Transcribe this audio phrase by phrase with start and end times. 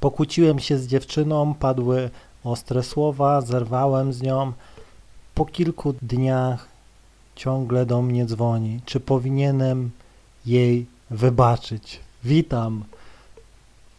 [0.00, 2.10] Pokłóciłem się z dziewczyną, padły
[2.44, 4.52] ostre słowa, zerwałem z nią.
[5.34, 6.68] Po kilku dniach
[7.36, 8.80] ciągle do mnie dzwoni.
[8.84, 9.90] Czy powinienem
[10.46, 12.00] jej wybaczyć?
[12.24, 12.84] Witam.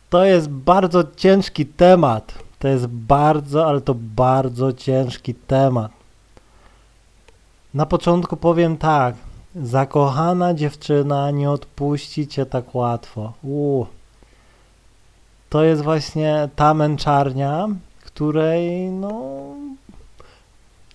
[0.09, 2.33] To jest bardzo ciężki temat.
[2.59, 5.91] To jest bardzo, ale to bardzo ciężki temat.
[7.73, 9.15] Na początku powiem tak.
[9.55, 13.33] Zakochana dziewczyna nie odpuści cię tak łatwo.
[13.43, 13.87] Uu.
[15.49, 17.67] To jest właśnie ta męczarnia,
[18.05, 19.21] której no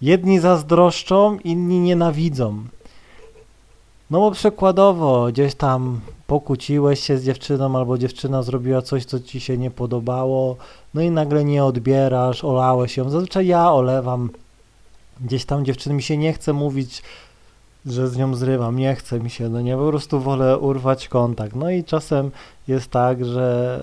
[0.02, 2.64] jedni zazdroszczą, inni nienawidzą.
[4.10, 9.40] No bo przykładowo gdzieś tam pokłóciłeś się z dziewczyną albo dziewczyna zrobiła coś, co ci
[9.40, 10.56] się nie podobało,
[10.94, 13.10] no i nagle nie odbierasz, olałeś ją.
[13.10, 14.30] Zazwyczaj ja olewam
[15.20, 17.02] gdzieś tam dziewczyny mi się nie chce mówić,
[17.86, 21.56] że z nią zrywam, nie chce mi się, no nie, po prostu wolę urwać kontakt.
[21.56, 22.30] No i czasem
[22.68, 23.78] jest tak, że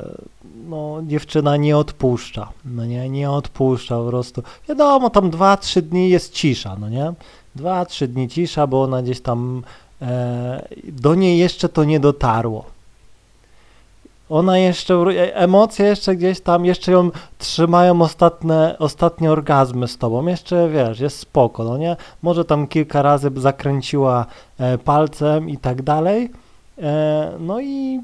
[0.69, 4.43] no, dziewczyna nie odpuszcza, no nie, nie odpuszcza po prostu.
[4.69, 7.13] Wiadomo, tam dwa, trzy dni jest cisza, no nie,
[7.55, 9.63] dwa, trzy dni cisza, bo ona gdzieś tam,
[10.01, 12.65] e, do niej jeszcze to nie dotarło.
[14.31, 20.27] Ona jeszcze, e, emocje jeszcze gdzieś tam, jeszcze ją trzymają ostatnie, ostatnie orgazmy z tobą,
[20.27, 21.95] jeszcze wiesz, jest spoko, no nie?
[22.21, 24.25] Może tam kilka razy zakręciła
[24.59, 26.31] e, palcem i tak dalej,
[26.81, 28.01] e, no i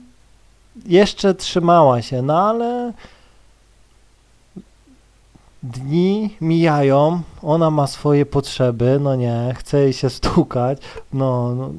[0.86, 2.94] jeszcze trzymała się, no ale
[5.64, 10.78] dni mijają, ona ma swoje potrzeby, no nie, chce jej się stukać,
[11.14, 11.70] no, no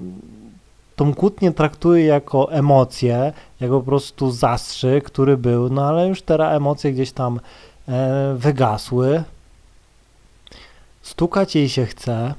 [0.98, 6.56] tą kłótnię traktuje jako emocje, jako po prostu zastrzyk, który był, no ale już teraz
[6.56, 7.40] emocje gdzieś tam
[7.88, 9.22] e, wygasły.
[11.02, 12.34] Stukać jej się chce,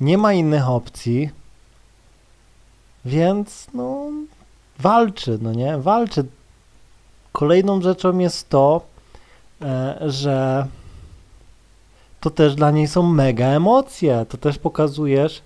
[0.00, 1.30] nie ma innych opcji,
[3.04, 4.10] więc no
[4.78, 6.24] walczy, no nie, walczy.
[7.32, 8.80] Kolejną rzeczą jest to,
[9.62, 10.66] e, że
[12.20, 15.42] to też dla niej są mega emocje, to też pokazujesz,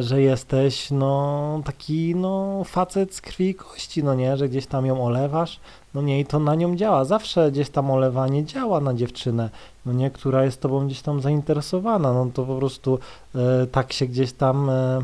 [0.00, 4.86] że jesteś no taki no facet z krwi i kości, no nie, że gdzieś tam
[4.86, 5.60] ją olewasz,
[5.94, 6.20] no nie?
[6.20, 9.50] I to na nią działa, zawsze gdzieś tam olewanie działa na dziewczynę,
[9.86, 12.98] no nie, która jest tobą gdzieś tam zainteresowana, no to po prostu
[13.34, 15.00] e, tak się gdzieś tam e,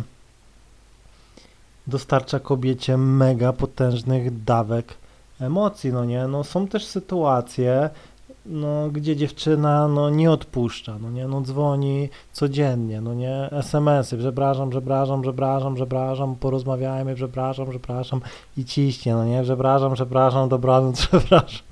[1.87, 4.95] dostarcza kobiecie mega potężnych dawek
[5.41, 7.91] emocji, no nie, no są też sytuacje,
[8.49, 14.71] no, gdzie dziewczyna no, nie odpuszcza, no nie, no dzwoni codziennie, no nie, SMS-y, przepraszam,
[14.71, 18.21] przepraszam, przepraszam, przepraszam, porozmawiajmy, przepraszam, przepraszam
[18.57, 21.69] i ciśnie, no nie, przepraszam, przepraszam, dobranoc, przepraszam.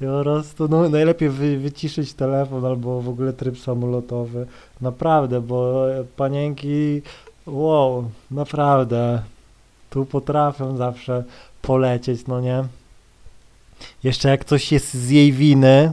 [0.00, 4.46] I po prostu, no najlepiej wy, wyciszyć telefon albo w ogóle tryb samolotowy,
[4.80, 5.84] naprawdę, bo
[6.16, 7.02] panienki,
[7.46, 9.22] wow, naprawdę,
[9.90, 11.24] tu potrafią zawsze
[11.62, 12.64] polecieć, no nie.
[14.04, 15.92] Jeszcze jak coś jest z jej winy,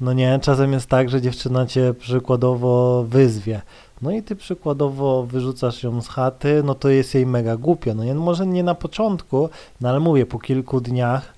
[0.00, 3.60] no nie, czasem jest tak, że dziewczyna cię przykładowo wyzwie.
[4.02, 7.94] No i ty przykładowo wyrzucasz ją z chaty, no to jest jej mega głupio.
[7.94, 9.48] No nie, no może nie na początku,
[9.80, 11.34] no ale mówię, po kilku dniach,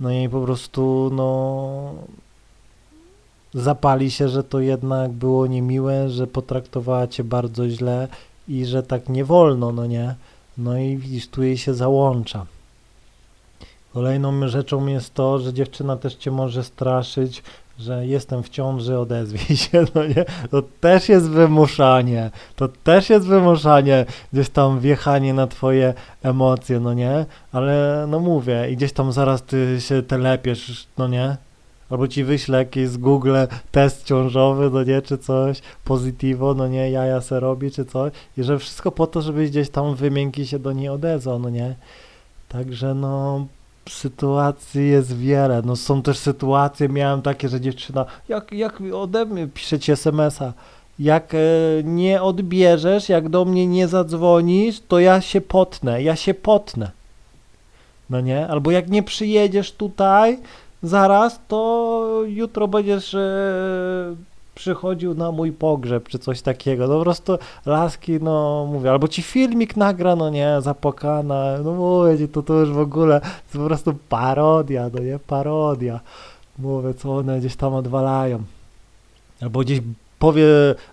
[0.00, 1.94] no i po prostu, no
[3.54, 8.08] zapali się, że to jednak było niemiłe, że potraktowała cię bardzo źle
[8.48, 10.14] i że tak nie wolno, no nie.
[10.58, 12.46] No i widzisz, tu jej się załącza.
[13.94, 17.42] Kolejną rzeczą jest to, że dziewczyna też cię może straszyć,
[17.78, 20.24] że jestem w ciąży, odezwij się, no nie?
[20.50, 26.94] To też jest wymuszanie, to też jest wymuszanie, gdzieś tam wjechanie na twoje emocje, no
[26.94, 27.26] nie?
[27.52, 31.36] Ale no mówię, i gdzieś tam zaraz ty się telepiesz, no nie?
[31.90, 33.36] Albo ci wyślę jakiś z Google
[33.72, 38.12] test ciążowy, no nie, czy coś, pozytywo, no nie, jaja se robi, czy coś.
[38.38, 41.74] I że wszystko po to, żebyś gdzieś tam wymiękki się do niej odezwał, no nie?
[42.48, 43.46] Także no,
[43.88, 45.62] sytuacji jest wiele.
[45.64, 50.52] No są też sytuacje, miałem takie, że dziewczyna, jak, jak ode mnie piszecie SMS-a,
[50.98, 51.38] jak e,
[51.84, 56.90] nie odbierzesz, jak do mnie nie zadzwonisz, to ja się potnę, ja się potnę.
[58.10, 58.48] No nie?
[58.48, 60.38] Albo jak nie przyjedziesz tutaj
[60.82, 63.34] zaraz, to jutro będziesz e,
[64.54, 69.22] przychodził na mój pogrzeb, czy coś takiego, no po prostu laski, no mówię, albo ci
[69.22, 73.20] filmik nagra, no nie, zapokana, no mówię to to już w ogóle
[73.52, 76.00] to po prostu parodia, no nie, parodia,
[76.58, 78.42] mówię, co one gdzieś tam odwalają,
[79.40, 79.80] albo gdzieś
[80.18, 80.46] powie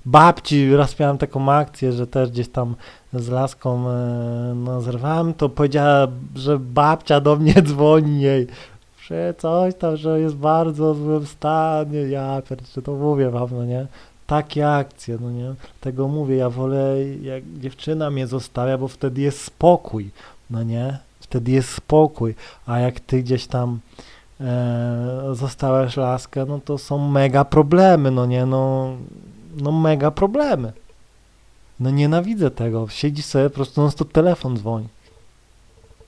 [0.06, 2.76] babci, raz miałem taką akcję, że też gdzieś tam
[3.14, 8.48] z laską e, no, zerwałem, to powiedziała, że babcia do mnie dzwoni jej,
[9.12, 12.42] że coś tam, że jest bardzo złym stanie, ja
[12.74, 13.88] czy to mówię wam, no nie,
[14.28, 19.42] takie akcje, no nie, tego mówię, ja wolę, jak dziewczyna mnie zostawia, bo wtedy jest
[19.42, 20.12] spokój,
[20.50, 22.36] no nie, wtedy jest spokój,
[22.66, 23.80] a jak ty gdzieś tam
[24.42, 28.94] e, zostałeś laskę, no to są mega problemy, no nie, no,
[29.58, 30.74] no mega problemy.
[31.80, 32.88] No nienawidzę tego.
[32.90, 34.88] Siedzi sobie, po prostu non stop telefon dzwoni.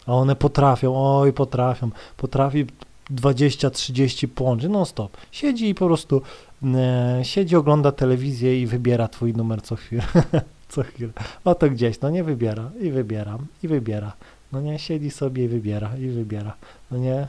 [0.08, 2.66] A one potrafią, oj potrafią, potrafi
[3.12, 5.18] 20-30 połączyć, non stop.
[5.32, 6.22] Siedzi i po prostu
[6.64, 10.04] e, siedzi, ogląda telewizję i wybiera twój numer co chwilę.
[10.70, 11.12] co chwilę.
[11.46, 14.14] Oto gdzieś, no nie wybiera i wybiera i wybiera.
[14.52, 16.54] No nie, siedzi sobie i wybiera i wybiera.
[16.92, 17.28] No nie,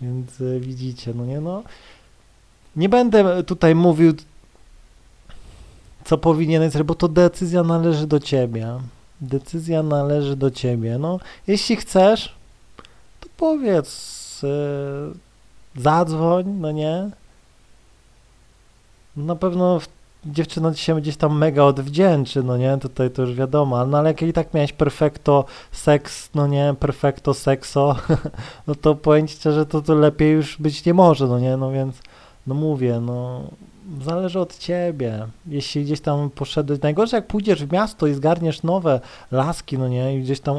[0.00, 1.62] więc e, widzicie, no nie, no.
[2.76, 4.12] Nie będę tutaj mówił
[6.04, 8.66] co powinieneś zrobić, bo to decyzja należy do ciebie.
[9.20, 10.98] Decyzja należy do ciebie.
[10.98, 12.34] No, jeśli chcesz,
[13.20, 17.10] to powiedz, yy, zadzwoń, no nie?
[19.16, 19.80] Na pewno
[20.24, 22.78] dziewczyna ci się gdzieś tam mega odwdzięczy, no nie?
[22.78, 26.74] Tutaj to już wiadomo, no ale jak i tak miałeś perfekto seks, no nie?
[26.80, 27.96] Perfekto sekso,
[28.66, 31.56] no to powiem szczerze, to, to lepiej już być nie może, no nie?
[31.56, 31.96] No więc,
[32.46, 33.42] no mówię, no
[34.02, 35.26] zależy od ciebie.
[35.46, 39.00] Jeśli gdzieś tam poszedłeś, najgorzej jak pójdziesz w miasto i zgarniesz nowe
[39.30, 40.56] laski, no nie, i gdzieś tam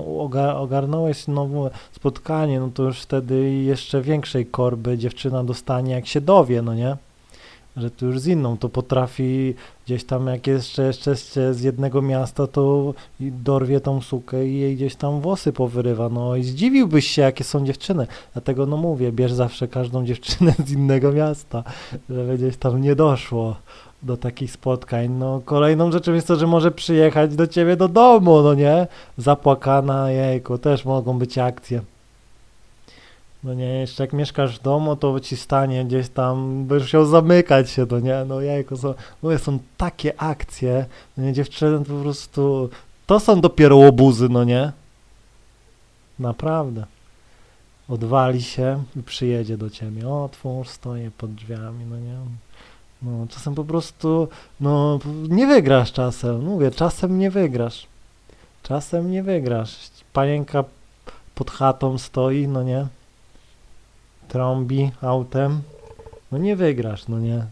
[0.55, 6.61] ogarnąłeś nowe spotkanie, no to już wtedy jeszcze większej korby dziewczyna dostanie, jak się dowie,
[6.61, 6.97] no nie
[7.77, 9.53] że tu już z inną, to potrafi
[9.85, 11.15] gdzieś tam, jak jeszcze, jeszcze
[11.53, 16.43] z jednego miasta, to dorwie tą sukę i jej gdzieś tam włosy powyrywa, no i
[16.43, 21.63] zdziwiłbyś się, jakie są dziewczyny, dlatego no mówię, bierz zawsze każdą dziewczynę z innego miasta,
[22.09, 23.55] żeby gdzieś tam nie doszło
[24.03, 25.09] do takich spotkań.
[25.09, 28.87] No, kolejną rzeczą jest to, że może przyjechać do ciebie do domu, no nie?
[29.17, 31.81] Zapłakana, jejku, też mogą być akcje.
[33.43, 37.69] No nie, jeszcze jak mieszkasz w domu, to ci stanie gdzieś tam, będziesz chciał zamykać
[37.69, 38.93] się, no nie, no jajko, są,
[39.23, 40.85] no są takie akcje,
[41.17, 42.69] no nie, dziewczyny po prostu,
[43.05, 44.71] to są dopiero łobuzy, no nie?
[46.19, 46.85] Naprawdę.
[47.89, 52.17] Odwali się i przyjedzie do ciebie, o, twórz stoję pod drzwiami, no nie?
[53.01, 54.27] No, czasem po prostu,
[54.59, 54.99] no,
[55.29, 57.87] nie wygrasz czasem, mówię, czasem nie wygrasz.
[58.63, 59.89] Czasem nie wygrasz.
[60.13, 60.63] Panienka
[61.35, 62.87] pod chatą stoi, no nie?
[64.31, 65.61] Trąbi autem,
[66.31, 67.45] no nie wygrasz, no nie.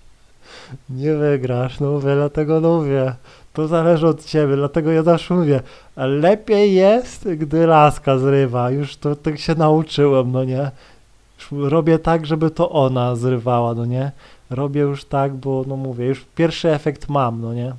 [1.02, 3.14] nie wygrasz, no mówię, dlatego mówię,
[3.52, 5.60] to zależy od ciebie, dlatego ja zawsze mówię,
[5.96, 10.70] lepiej jest, gdy laska zrywa, już to tak się nauczyłem, no nie.
[11.38, 14.12] Już robię tak, żeby to ona zrywała, no nie.
[14.50, 17.72] Robię już tak, bo no mówię, już pierwszy efekt mam, no nie.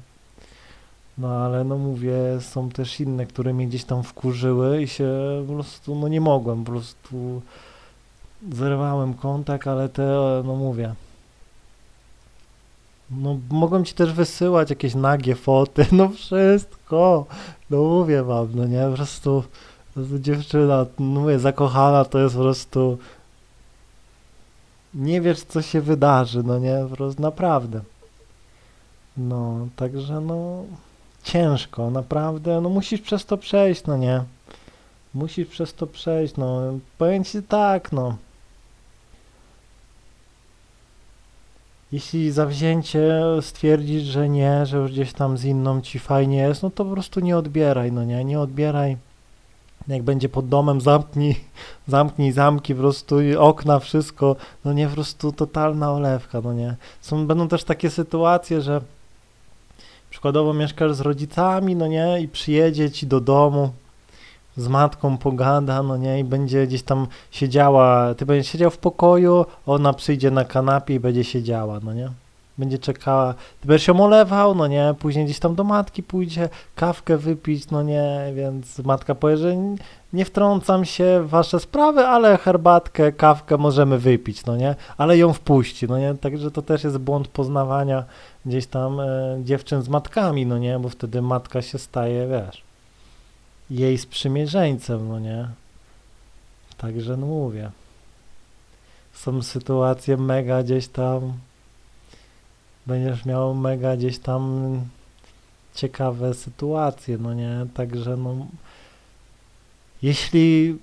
[1.18, 5.10] No ale no mówię, są też inne, które mnie gdzieś tam wkurzyły i się
[5.48, 7.42] po prostu, no nie mogłem po prostu
[8.52, 10.04] zerwałem kontakt, ale te,
[10.46, 10.96] no mówię,
[13.12, 17.26] no mogłem ci też wysyłać jakieś nagie foty, no wszystko,
[17.70, 19.44] no mówię wam, no nie, po prostu
[20.20, 22.98] dziewczyna, no mówię, zakochana to jest po prostu,
[24.94, 27.82] nie wiesz co się wydarzy, no nie, po prostu naprawdę.
[29.18, 30.64] No, także no,
[31.24, 34.24] ciężko, naprawdę, no musisz przez to przejść, no nie.
[35.14, 36.62] Musisz przez to przejść, no,
[36.98, 38.16] powiem ci tak, no.
[41.92, 46.70] Jeśli zawzięcie stwierdzisz, że nie, że już gdzieś tam z inną ci fajnie jest, no
[46.70, 48.98] to po prostu nie odbieraj, no nie, nie odbieraj.
[49.88, 51.36] Jak będzie pod domem, zamknij,
[51.88, 54.36] zamknij zamki, po prostu okna, wszystko,
[54.66, 56.76] no nie, po prostu totalna olewka, no nie.
[57.02, 58.82] Są, będą też takie sytuacje, że
[60.10, 63.72] przykładowo mieszkasz z rodzicami, no nie, i przyjedzie ci do domu,
[64.58, 69.46] z matką pogada, no nie, i będzie gdzieś tam siedziała, ty będziesz siedział w pokoju,
[69.66, 72.10] ona przyjdzie na kanapie i będzie siedziała, no nie.
[72.58, 77.18] Będzie czekała, ty będziesz ją olewał, no nie, później gdzieś tam do matki pójdzie, kawkę
[77.18, 79.56] wypić, no nie, więc matka powie, że
[80.14, 85.34] nie wtrącam się w wasze sprawy, ale herbatkę, kawkę możemy wypić, no nie, ale ją
[85.34, 88.04] wpuści, no nie, także to też jest błąd poznawania
[88.46, 92.67] gdzieś tam e, dziewczyn z matkami, no nie, bo wtedy matka się staje, wiesz,
[93.70, 95.48] jej sprzymierzeńcem, no nie?
[96.78, 97.72] Także no mówię.
[99.14, 101.34] Są sytuacje mega gdzieś tam,
[102.86, 104.82] będziesz miał mega gdzieś tam
[105.76, 107.66] ciekawe sytuacje, no nie?
[107.74, 108.48] Także no,
[110.02, 110.78] jeśli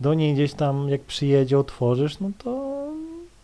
[0.00, 2.74] do niej gdzieś tam jak przyjedzie otworzysz, no to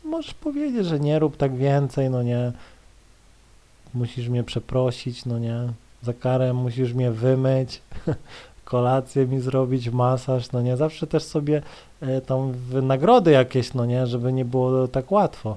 [0.04, 2.52] możesz powiedzieć, że nie rób tak więcej, no nie?
[3.94, 5.72] Musisz mnie przeprosić, no nie?
[6.02, 7.82] Za karę musisz mnie wymyć,
[8.64, 11.62] kolację mi zrobić, masaż, no nie, zawsze też sobie
[12.00, 12.52] e, tam
[12.82, 15.56] nagrody jakieś, no nie, żeby nie było tak łatwo.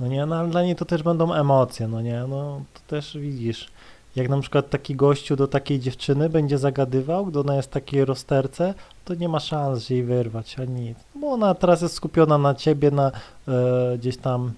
[0.00, 3.18] No nie, no ale dla niej to też będą emocje, no nie, no to też
[3.18, 3.68] widzisz,
[4.16, 8.04] jak na przykład taki gościu do takiej dziewczyny będzie zagadywał, gdy ona jest w takiej
[8.04, 10.98] rozterce, to nie ma szans jej wyrwać, ani nic.
[11.14, 13.12] Bo ona teraz jest skupiona na ciebie, na
[13.48, 14.52] e, gdzieś tam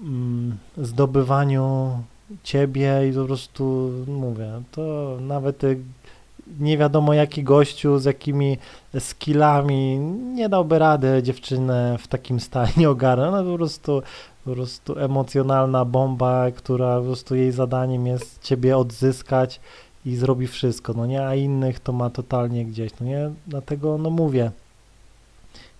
[0.00, 1.90] mm, zdobywaniu
[2.42, 5.78] ciebie i po prostu, mówię, to nawet y,
[6.60, 8.58] nie wiadomo jaki gościu z jakimi
[8.98, 9.98] skillami
[10.34, 13.28] nie dałby rady dziewczynę w takim stanie ogarnąć.
[13.28, 14.02] Ona po prostu,
[14.44, 19.60] po prostu emocjonalna bomba, która po prostu jej zadaniem jest ciebie odzyskać
[20.06, 24.10] i zrobi wszystko, no nie, a innych to ma totalnie gdzieś, no nie, dlatego no
[24.10, 24.50] mówię,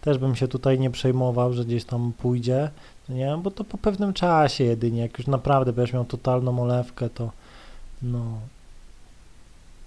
[0.00, 2.70] też bym się tutaj nie przejmował, że gdzieś tam pójdzie, no
[3.08, 7.30] nie, bo to po pewnym czasie jedynie, jak już naprawdę będziesz miał totalną olewkę, to
[8.02, 8.24] no,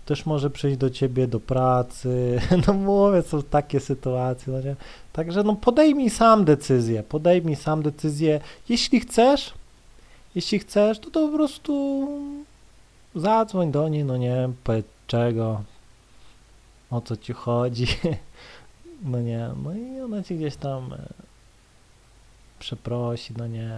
[0.05, 4.75] też może przyjść do ciebie do pracy, no mówię, są takie sytuacje, no nie?
[5.13, 9.53] Także no podejmij sam decyzję, podejmij sam decyzję, jeśli chcesz,
[10.35, 12.07] jeśli chcesz, to, to po prostu
[13.15, 15.61] zadzwoń do niej, no nie, powiedz czego,
[16.91, 17.87] o co ci chodzi,
[19.11, 21.26] no nie, no i ona ci gdzieś tam e,
[22.59, 23.71] przeprosi, no nie,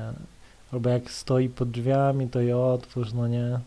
[0.74, 3.60] albo jak stoi pod drzwiami, to je otwórz, no nie,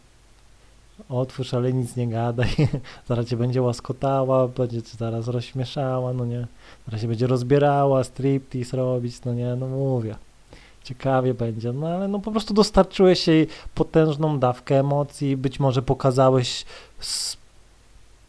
[1.08, 2.48] otwórz, ale nic nie gadaj,
[3.08, 6.46] zaraz cię będzie łaskotała, będzie cię zaraz rozśmieszała, no nie,
[6.86, 10.14] zaraz się będzie rozbierała, striptease robić, no nie, no mówię.
[10.84, 16.64] Ciekawie będzie, no ale no po prostu dostarczyłeś jej potężną dawkę emocji, być może pokazałeś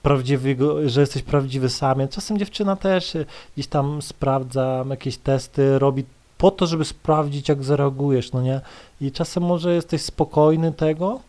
[0.01, 2.07] prawdziwego, że jesteś prawdziwy sam.
[2.07, 3.17] Czasem dziewczyna też
[3.53, 6.05] gdzieś tam sprawdza jakieś testy, robi
[6.43, 8.61] po to, żeby sprawdzić, jak zareagujesz, no nie?
[9.01, 11.19] I czasem może jesteś spokojny tego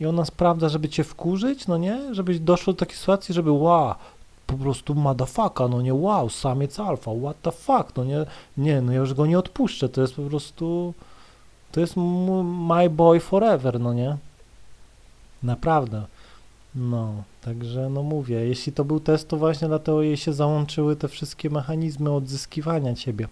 [0.00, 2.14] i ona sprawdza, żeby cię wkurzyć, no nie?
[2.14, 3.94] Żebyś doszło do takiej sytuacji, żeby wow,
[4.46, 8.92] po prostu madafaka, no nie, wow, samiec alfa, what the fuck, no nie, nie, no
[8.92, 10.94] ja już go nie odpuszczę, to jest po prostu,
[11.72, 14.16] to jest my boy forever, no nie?
[15.42, 16.02] Naprawdę.
[16.74, 17.12] No,
[17.42, 21.50] także no mówię, jeśli to był test, to właśnie dlatego jej się załączyły te wszystkie
[21.50, 23.28] mechanizmy odzyskiwania ciebie.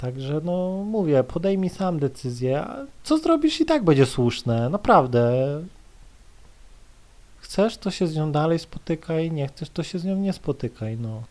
[0.00, 5.32] Także no mówię, podejmij sam decyzję, a co zrobisz i tak będzie słuszne, naprawdę.
[7.38, 10.96] Chcesz, to się z nią dalej spotykaj, nie chcesz, to się z nią nie spotykaj,
[10.98, 11.22] no.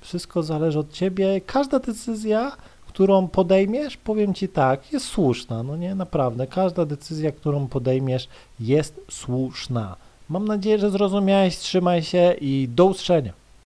[0.00, 2.56] Wszystko zależy od ciebie, każda decyzja,
[2.88, 8.28] którą podejmiesz, powiem ci tak, jest słuszna, no nie, naprawdę, każda decyzja, którą podejmiesz
[8.60, 9.96] jest słuszna.
[10.28, 13.45] Mam nadzieję, że zrozumiałeś, trzymaj się i do usłyszenia.